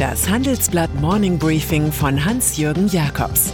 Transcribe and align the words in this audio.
Das 0.00 0.30
Handelsblatt 0.30 0.94
Morning 0.94 1.38
Briefing 1.38 1.92
von 1.92 2.24
Hans-Jürgen 2.24 2.88
Jakobs 2.88 3.52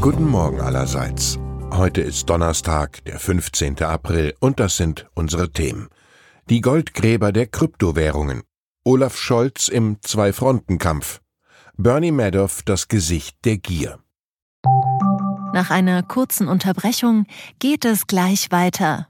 Guten 0.00 0.26
Morgen 0.26 0.62
allerseits. 0.62 1.38
Heute 1.72 2.00
ist 2.00 2.30
Donnerstag, 2.30 3.04
der 3.04 3.18
15. 3.18 3.82
April, 3.82 4.32
und 4.40 4.60
das 4.60 4.78
sind 4.78 5.10
unsere 5.12 5.52
Themen. 5.52 5.90
Die 6.48 6.62
Goldgräber 6.62 7.30
der 7.30 7.46
Kryptowährungen. 7.46 8.40
Olaf 8.84 9.18
Scholz 9.18 9.68
im 9.68 9.98
Zwei-Fronten-Kampf. 10.00 11.20
Bernie 11.76 12.12
Madoff 12.12 12.62
das 12.62 12.88
Gesicht 12.88 13.36
der 13.44 13.58
Gier. 13.58 13.98
Nach 15.52 15.68
einer 15.68 16.02
kurzen 16.02 16.48
Unterbrechung 16.48 17.26
geht 17.58 17.84
es 17.84 18.06
gleich 18.06 18.50
weiter. 18.50 19.09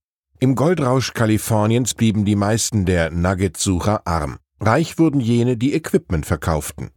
Im 0.43 0.55
Goldrausch 0.55 1.13
Kaliforniens 1.13 1.93
blieben 1.93 2.25
die 2.25 2.35
meisten 2.35 2.87
der 2.87 3.11
Nugget-Sucher 3.11 4.07
arm. 4.07 4.39
Reich 4.59 4.97
wurden 4.97 5.19
jene, 5.19 5.55
die 5.55 5.75
Equipment 5.75 6.25
verkauften. 6.25 6.89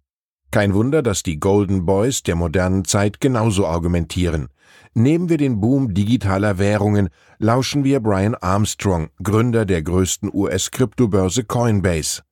Kein 0.51 0.73
Wunder, 0.73 1.03
dass 1.03 1.23
die 1.23 1.39
Golden 1.39 1.85
Boys 1.85 2.23
der 2.23 2.37
modernen 2.37 2.87
Zeit 2.87 3.21
genauso 3.21 3.67
argumentieren. 3.67 4.49
Nehmen 4.95 5.29
wir 5.29 5.37
den 5.37 5.61
Boom 5.61 5.93
digitaler 5.93 6.57
Währungen, 6.57 7.11
lauschen 7.39 7.85
wir 7.85 8.01
Brian 8.01 8.35
Armstrong, 8.35 9.11
Gründer 9.23 9.67
der 9.67 9.83
größten 9.83 10.31
US-Kryptobörse 10.33 11.45
Coinbase. 11.45 12.23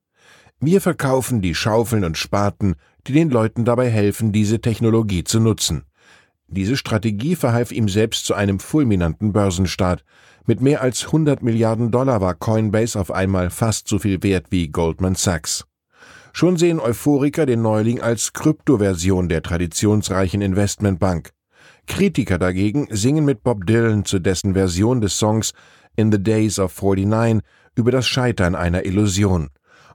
Wir 0.59 0.81
verkaufen 0.81 1.43
die 1.43 1.53
Schaufeln 1.53 2.05
und 2.05 2.17
Spaten, 2.17 2.73
die 3.05 3.13
den 3.13 3.29
Leuten 3.29 3.65
dabei 3.65 3.91
helfen, 3.91 4.31
diese 4.31 4.61
Technologie 4.61 5.23
zu 5.23 5.39
nutzen. 5.39 5.83
Diese 6.47 6.75
Strategie 6.75 7.35
verhalf 7.35 7.71
ihm 7.71 7.87
selbst 7.87 8.25
zu 8.25 8.33
einem 8.33 8.59
fulminanten 8.59 9.31
Börsenstart. 9.31 10.03
Mit 10.45 10.59
mehr 10.59 10.81
als 10.81 11.05
100 11.05 11.41
Milliarden 11.41 11.89
Dollar 11.89 12.19
war 12.19 12.35
Coinbase 12.35 12.99
auf 12.99 13.11
einmal 13.11 13.49
fast 13.49 13.87
so 13.87 13.97
viel 13.97 14.21
wert 14.23 14.47
wie 14.49 14.67
Goldman 14.67 15.15
Sachs. 15.15 15.63
Schon 16.33 16.57
sehen 16.57 16.81
Euphoriker 16.81 17.45
den 17.45 17.61
Neuling 17.61 18.01
als 18.01 18.33
Kryptoversion 18.33 19.29
der 19.29 19.41
traditionsreichen 19.41 20.41
Investmentbank. 20.41 21.29
Kritiker 21.87 22.39
dagegen 22.39 22.87
singen 22.89 23.23
mit 23.23 23.43
Bob 23.43 23.65
Dylan 23.65 24.03
zu 24.03 24.19
dessen 24.19 24.53
Version 24.53 24.99
des 24.99 25.17
Songs 25.17 25.53
In 25.95 26.11
the 26.11 26.21
Days 26.21 26.59
of 26.59 26.73
49 26.75 27.41
über 27.75 27.91
das 27.91 28.07
Scheitern 28.07 28.55
einer 28.55 28.83
Illusion. 28.83 29.49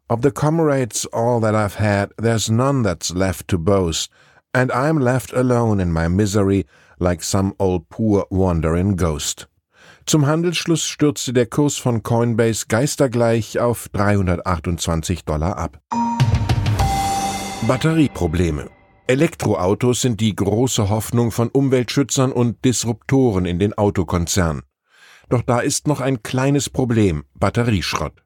Of 0.09 0.21
the 0.23 0.31
comrades 0.31 1.07
all 1.13 1.43
that 1.43 1.55
I've 1.55 1.79
had, 1.79 2.15
there's 2.17 2.49
none 2.49 2.83
that's 2.83 3.11
left 3.11 3.49
to 3.49 3.59
boast 3.59 4.11
and 4.55 4.73
I'm 4.73 4.99
left 4.99 5.35
alone 5.35 5.79
in 5.79 5.93
my 5.93 6.09
misery 6.09 6.65
like 6.99 7.23
some 7.23 7.55
old 7.59 7.91
poor 7.91 8.27
wandering 8.31 8.97
ghost. 8.97 9.47
Zum 10.09 10.27
Handelsschluss 10.27 10.87
stürzte 10.87 11.35
der 11.35 11.45
Kurs 11.45 11.77
von 11.77 12.03
Coinbase 12.03 12.65
geistergleich 12.67 13.61
auf 13.61 13.91
328 13.91 15.27
Dollar 15.27 15.59
ab. 15.59 15.83
Batterieprobleme. 17.67 18.71
Elektroautos 19.07 20.01
sind 20.01 20.23
die 20.23 20.35
große 20.35 20.89
Hoffnung 20.89 21.31
von 21.31 21.51
Umweltschützern 21.51 22.33
und 22.33 22.65
Disruptoren 22.65 23.45
in 23.45 23.59
den 23.59 23.77
Autokonzernen. 23.77 24.63
Doch 25.29 25.43
da 25.43 25.59
ist 25.59 25.87
noch 25.87 26.01
ein 26.01 26.23
kleines 26.23 26.71
Problem, 26.71 27.25
Batterieschrott. 27.35 28.25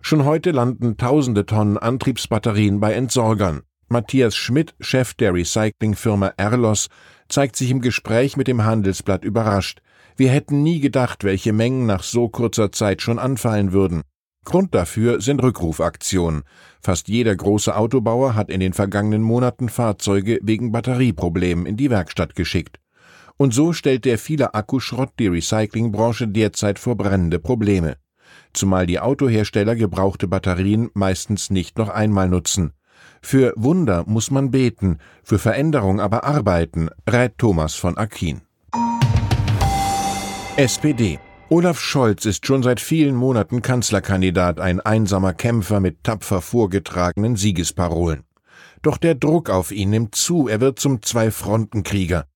Schon 0.00 0.24
heute 0.24 0.50
landen 0.50 0.96
tausende 0.96 1.46
Tonnen 1.46 1.78
Antriebsbatterien 1.78 2.80
bei 2.80 2.94
Entsorgern. 2.94 3.60
Matthias 3.88 4.34
Schmidt, 4.34 4.74
Chef 4.80 5.14
der 5.14 5.32
Recyclingfirma 5.32 6.32
Erlos, 6.36 6.88
zeigt 7.28 7.54
sich 7.54 7.70
im 7.70 7.80
Gespräch 7.80 8.36
mit 8.36 8.48
dem 8.48 8.64
Handelsblatt 8.64 9.24
überrascht. 9.24 9.80
Wir 10.20 10.32
hätten 10.32 10.62
nie 10.62 10.80
gedacht, 10.80 11.24
welche 11.24 11.54
Mengen 11.54 11.86
nach 11.86 12.02
so 12.02 12.28
kurzer 12.28 12.70
Zeit 12.72 13.00
schon 13.00 13.18
anfallen 13.18 13.72
würden. 13.72 14.02
Grund 14.44 14.74
dafür 14.74 15.22
sind 15.22 15.42
Rückrufaktionen. 15.42 16.42
Fast 16.82 17.08
jeder 17.08 17.34
große 17.34 17.74
Autobauer 17.74 18.34
hat 18.34 18.50
in 18.50 18.60
den 18.60 18.74
vergangenen 18.74 19.22
Monaten 19.22 19.70
Fahrzeuge 19.70 20.38
wegen 20.42 20.72
Batterieproblemen 20.72 21.64
in 21.64 21.78
die 21.78 21.88
Werkstatt 21.88 22.34
geschickt. 22.34 22.80
Und 23.38 23.54
so 23.54 23.72
stellt 23.72 24.04
der 24.04 24.18
viele 24.18 24.52
Akkuschrott 24.52 25.08
die 25.18 25.28
Recyclingbranche 25.28 26.28
derzeit 26.28 26.78
vor 26.78 26.98
brennende 26.98 27.38
Probleme. 27.38 27.96
Zumal 28.52 28.84
die 28.84 29.00
Autohersteller 29.00 29.74
gebrauchte 29.74 30.28
Batterien 30.28 30.90
meistens 30.92 31.48
nicht 31.48 31.78
noch 31.78 31.88
einmal 31.88 32.28
nutzen. 32.28 32.74
Für 33.22 33.54
Wunder 33.56 34.04
muss 34.06 34.30
man 34.30 34.50
beten, 34.50 34.98
für 35.22 35.38
Veränderung 35.38 35.98
aber 35.98 36.24
arbeiten, 36.24 36.90
rät 37.08 37.38
Thomas 37.38 37.74
von 37.74 37.96
Aquin. 37.96 38.42
SPD. 40.60 41.18
Olaf 41.48 41.80
Scholz 41.80 42.26
ist 42.26 42.44
schon 42.44 42.62
seit 42.62 42.80
vielen 42.80 43.14
Monaten 43.14 43.62
Kanzlerkandidat, 43.62 44.60
ein 44.60 44.78
einsamer 44.78 45.32
Kämpfer 45.32 45.80
mit 45.80 46.04
tapfer 46.04 46.42
vorgetragenen 46.42 47.36
Siegesparolen. 47.36 48.24
Doch 48.82 48.98
der 48.98 49.14
Druck 49.14 49.48
auf 49.48 49.72
ihn 49.72 49.88
nimmt 49.88 50.14
zu, 50.14 50.48
er 50.48 50.60
wird 50.60 50.78
zum 50.78 51.00
Zwei-Fronten-Krieger. 51.00 52.26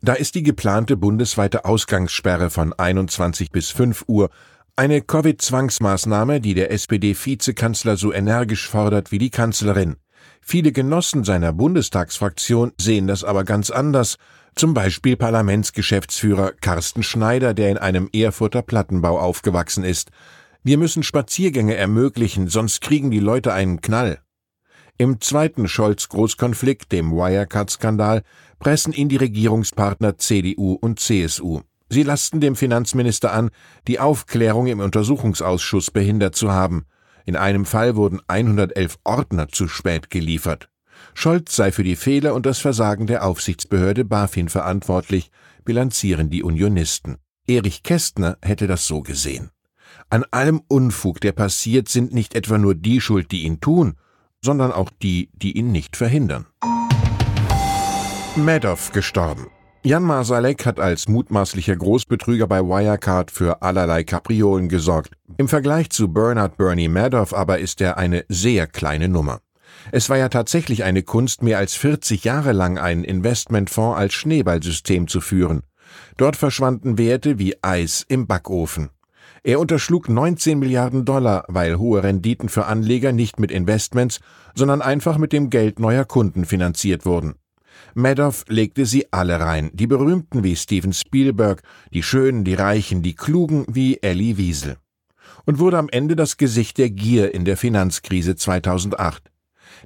Da 0.00 0.14
ist 0.14 0.34
die 0.34 0.42
geplante 0.42 0.96
bundesweite 0.96 1.66
Ausgangssperre 1.66 2.48
von 2.48 2.72
21 2.72 3.50
bis 3.50 3.70
5 3.70 4.04
Uhr, 4.06 4.30
eine 4.76 5.02
Covid-Zwangsmaßnahme, 5.02 6.40
die 6.40 6.54
der 6.54 6.72
SPD-Vizekanzler 6.72 7.98
so 7.98 8.14
energisch 8.14 8.66
fordert 8.66 9.12
wie 9.12 9.18
die 9.18 9.28
Kanzlerin. 9.28 9.96
Viele 10.40 10.72
Genossen 10.72 11.22
seiner 11.22 11.52
Bundestagsfraktion 11.52 12.72
sehen 12.80 13.08
das 13.08 13.24
aber 13.24 13.44
ganz 13.44 13.70
anders, 13.70 14.16
zum 14.54 14.74
Beispiel 14.74 15.16
Parlamentsgeschäftsführer 15.16 16.52
Carsten 16.60 17.02
Schneider, 17.02 17.54
der 17.54 17.70
in 17.70 17.78
einem 17.78 18.08
Erfurter 18.12 18.62
Plattenbau 18.62 19.18
aufgewachsen 19.18 19.84
ist. 19.84 20.10
Wir 20.62 20.78
müssen 20.78 21.02
Spaziergänge 21.02 21.74
ermöglichen, 21.74 22.48
sonst 22.48 22.80
kriegen 22.80 23.10
die 23.10 23.20
Leute 23.20 23.52
einen 23.52 23.80
Knall. 23.80 24.20
Im 24.96 25.20
zweiten 25.20 25.66
Scholz-Großkonflikt, 25.66 26.92
dem 26.92 27.10
Wirecard-Skandal, 27.10 28.22
pressen 28.60 28.92
ihn 28.92 29.08
die 29.08 29.16
Regierungspartner 29.16 30.18
CDU 30.18 30.74
und 30.74 31.00
CSU. 31.00 31.62
Sie 31.88 32.02
lasten 32.02 32.40
dem 32.40 32.56
Finanzminister 32.56 33.32
an, 33.32 33.50
die 33.88 34.00
Aufklärung 34.00 34.68
im 34.68 34.80
Untersuchungsausschuss 34.80 35.90
behindert 35.90 36.36
zu 36.36 36.52
haben. 36.52 36.86
In 37.26 37.36
einem 37.36 37.66
Fall 37.66 37.96
wurden 37.96 38.20
111 38.26 38.98
Ordner 39.04 39.48
zu 39.48 39.68
spät 39.68 40.10
geliefert. 40.10 40.68
Scholz 41.14 41.54
sei 41.54 41.72
für 41.72 41.84
die 41.84 41.96
Fehler 41.96 42.34
und 42.34 42.46
das 42.46 42.58
Versagen 42.58 43.06
der 43.06 43.24
Aufsichtsbehörde 43.24 44.04
BaFin 44.04 44.48
verantwortlich, 44.48 45.30
bilanzieren 45.64 46.30
die 46.30 46.42
Unionisten. 46.42 47.16
Erich 47.46 47.82
Kästner 47.82 48.38
hätte 48.42 48.66
das 48.66 48.86
so 48.86 49.02
gesehen. 49.02 49.50
An 50.10 50.24
allem 50.30 50.62
Unfug, 50.68 51.20
der 51.20 51.32
passiert, 51.32 51.88
sind 51.88 52.12
nicht 52.12 52.34
etwa 52.34 52.58
nur 52.58 52.74
die 52.74 53.00
schuld, 53.00 53.30
die 53.32 53.42
ihn 53.42 53.60
tun, 53.60 53.96
sondern 54.42 54.72
auch 54.72 54.90
die, 55.02 55.30
die 55.34 55.56
ihn 55.56 55.72
nicht 55.72 55.96
verhindern. 55.96 56.46
Madoff 58.36 58.92
gestorben. 58.92 59.46
Jan 59.86 60.02
Marsalek 60.02 60.64
hat 60.64 60.80
als 60.80 61.08
mutmaßlicher 61.08 61.76
Großbetrüger 61.76 62.46
bei 62.46 62.62
Wirecard 62.62 63.30
für 63.30 63.60
allerlei 63.60 64.02
Kapriolen 64.02 64.68
gesorgt. 64.68 65.12
Im 65.36 65.46
Vergleich 65.46 65.90
zu 65.90 66.08
Bernard 66.08 66.56
Bernie 66.56 66.88
Madoff 66.88 67.34
aber 67.34 67.58
ist 67.58 67.82
er 67.82 67.98
eine 67.98 68.24
sehr 68.28 68.66
kleine 68.66 69.08
Nummer. 69.08 69.40
Es 69.92 70.08
war 70.10 70.16
ja 70.16 70.28
tatsächlich 70.28 70.84
eine 70.84 71.02
Kunst, 71.02 71.42
mehr 71.42 71.58
als 71.58 71.74
40 71.74 72.24
Jahre 72.24 72.52
lang 72.52 72.78
einen 72.78 73.04
Investmentfonds 73.04 73.98
als 73.98 74.14
Schneeballsystem 74.14 75.08
zu 75.08 75.20
führen. 75.20 75.62
Dort 76.16 76.36
verschwanden 76.36 76.98
Werte 76.98 77.38
wie 77.38 77.56
Eis 77.62 78.04
im 78.08 78.26
Backofen. 78.26 78.90
Er 79.42 79.60
unterschlug 79.60 80.08
19 80.08 80.58
Milliarden 80.58 81.04
Dollar, 81.04 81.44
weil 81.48 81.76
hohe 81.78 82.02
Renditen 82.02 82.48
für 82.48 82.64
Anleger 82.64 83.12
nicht 83.12 83.38
mit 83.38 83.50
Investments, 83.50 84.20
sondern 84.54 84.80
einfach 84.80 85.18
mit 85.18 85.34
dem 85.34 85.50
Geld 85.50 85.78
neuer 85.78 86.06
Kunden 86.06 86.46
finanziert 86.46 87.04
wurden. 87.04 87.34
Madoff 87.94 88.44
legte 88.48 88.86
sie 88.86 89.12
alle 89.12 89.38
rein, 89.40 89.70
die 89.74 89.86
berühmten 89.86 90.44
wie 90.44 90.56
Steven 90.56 90.92
Spielberg, 90.92 91.62
die 91.92 92.02
Schönen, 92.02 92.44
die 92.44 92.54
Reichen, 92.54 93.02
die 93.02 93.14
Klugen 93.14 93.66
wie 93.68 93.98
Ellie 94.02 94.38
Wiesel. 94.38 94.76
Und 95.44 95.58
wurde 95.58 95.78
am 95.78 95.90
Ende 95.90 96.16
das 96.16 96.36
Gesicht 96.38 96.78
der 96.78 96.90
Gier 96.90 97.34
in 97.34 97.44
der 97.44 97.56
Finanzkrise 97.56 98.36
2008. 98.36 99.30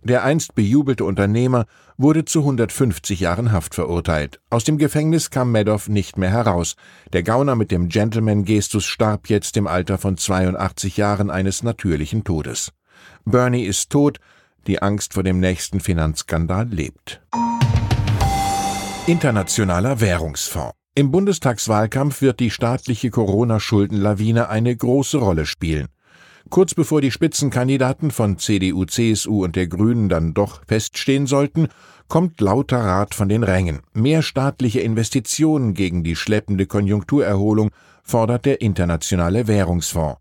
Der 0.02 0.24
einst 0.24 0.54
bejubelte 0.54 1.04
Unternehmer 1.04 1.66
wurde 1.96 2.24
zu 2.24 2.40
150 2.40 3.20
Jahren 3.20 3.52
Haft 3.52 3.74
verurteilt. 3.74 4.40
Aus 4.50 4.64
dem 4.64 4.78
Gefängnis 4.78 5.30
kam 5.30 5.52
Madoff 5.52 5.88
nicht 5.88 6.16
mehr 6.16 6.30
heraus. 6.30 6.76
Der 7.12 7.22
Gauner 7.22 7.56
mit 7.56 7.70
dem 7.70 7.88
Gentleman-Gestus 7.88 8.84
starb 8.84 9.28
jetzt 9.28 9.56
im 9.56 9.66
Alter 9.66 9.98
von 9.98 10.16
82 10.16 10.96
Jahren 10.96 11.30
eines 11.30 11.62
natürlichen 11.62 12.24
Todes. 12.24 12.72
Bernie 13.24 13.64
ist 13.64 13.90
tot, 13.90 14.18
die 14.66 14.82
Angst 14.82 15.14
vor 15.14 15.22
dem 15.22 15.40
nächsten 15.40 15.80
Finanzskandal 15.80 16.68
lebt. 16.68 17.20
Internationaler 19.06 20.00
Währungsfonds. 20.00 20.74
Im 20.94 21.10
Bundestagswahlkampf 21.10 22.22
wird 22.22 22.40
die 22.40 22.50
staatliche 22.50 23.10
Corona-Schuldenlawine 23.10 24.48
eine 24.48 24.76
große 24.76 25.18
Rolle 25.18 25.46
spielen. 25.46 25.86
Kurz 26.50 26.74
bevor 26.74 27.00
die 27.02 27.10
Spitzenkandidaten 27.10 28.10
von 28.10 28.38
CDU, 28.38 28.86
CSU 28.86 29.44
und 29.44 29.54
der 29.54 29.66
Grünen 29.66 30.08
dann 30.08 30.32
doch 30.32 30.62
feststehen 30.66 31.26
sollten, 31.26 31.68
kommt 32.08 32.40
lauter 32.40 32.78
Rat 32.78 33.14
von 33.14 33.28
den 33.28 33.42
Rängen. 33.42 33.80
Mehr 33.92 34.22
staatliche 34.22 34.80
Investitionen 34.80 35.74
gegen 35.74 36.04
die 36.04 36.16
schleppende 36.16 36.66
Konjunkturerholung 36.66 37.70
fordert 38.02 38.46
der 38.46 38.62
Internationale 38.62 39.46
Währungsfonds. 39.46 40.20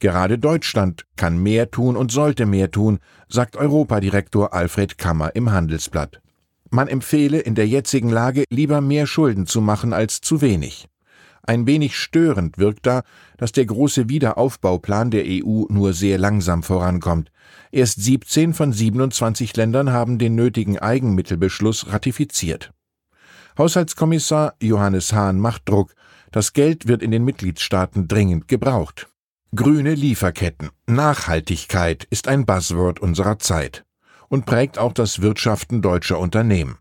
Gerade 0.00 0.38
Deutschland 0.38 1.04
kann 1.16 1.42
mehr 1.42 1.70
tun 1.70 1.96
und 1.96 2.10
sollte 2.10 2.46
mehr 2.46 2.70
tun, 2.70 2.98
sagt 3.28 3.56
Europadirektor 3.56 4.52
Alfred 4.52 4.98
Kammer 4.98 5.34
im 5.36 5.52
Handelsblatt. 5.52 6.20
Man 6.70 6.88
empfehle 6.88 7.38
in 7.38 7.54
der 7.54 7.66
jetzigen 7.66 8.10
Lage 8.10 8.44
lieber 8.50 8.80
mehr 8.80 9.06
Schulden 9.06 9.46
zu 9.46 9.60
machen 9.60 9.92
als 9.92 10.20
zu 10.20 10.40
wenig. 10.40 10.88
Ein 11.48 11.66
wenig 11.66 11.96
störend 11.96 12.58
wirkt 12.58 12.84
da, 12.84 13.04
dass 13.38 13.52
der 13.52 13.64
große 13.64 14.10
Wiederaufbauplan 14.10 15.10
der 15.10 15.24
EU 15.26 15.64
nur 15.70 15.94
sehr 15.94 16.18
langsam 16.18 16.62
vorankommt. 16.62 17.32
Erst 17.72 18.02
17 18.02 18.52
von 18.52 18.70
27 18.70 19.56
Ländern 19.56 19.90
haben 19.90 20.18
den 20.18 20.34
nötigen 20.34 20.78
Eigenmittelbeschluss 20.78 21.90
ratifiziert. 21.90 22.74
Haushaltskommissar 23.56 24.56
Johannes 24.60 25.14
Hahn 25.14 25.40
macht 25.40 25.66
Druck. 25.66 25.94
Das 26.32 26.52
Geld 26.52 26.86
wird 26.86 27.02
in 27.02 27.12
den 27.12 27.24
Mitgliedstaaten 27.24 28.08
dringend 28.08 28.46
gebraucht. 28.48 29.08
Grüne 29.54 29.94
Lieferketten. 29.94 30.68
Nachhaltigkeit 30.86 32.04
ist 32.10 32.28
ein 32.28 32.44
Buzzword 32.44 33.00
unserer 33.00 33.38
Zeit 33.38 33.86
und 34.28 34.44
prägt 34.44 34.76
auch 34.76 34.92
das 34.92 35.22
Wirtschaften 35.22 35.80
deutscher 35.80 36.18
Unternehmen. 36.18 36.76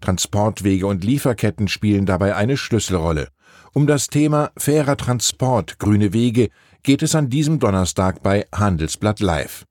Transportwege 0.00 0.88
und 0.88 1.04
Lieferketten 1.04 1.68
spielen 1.68 2.04
dabei 2.04 2.34
eine 2.34 2.56
Schlüsselrolle. 2.56 3.28
Um 3.72 3.86
das 3.86 4.08
Thema 4.08 4.50
fairer 4.56 4.96
Transport, 4.96 5.78
grüne 5.78 6.12
Wege 6.12 6.50
geht 6.82 7.02
es 7.02 7.14
an 7.14 7.28
diesem 7.28 7.58
Donnerstag 7.58 8.22
bei 8.22 8.46
Handelsblatt 8.52 9.20
Live. 9.20 9.66